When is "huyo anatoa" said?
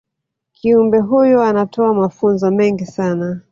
0.99-1.93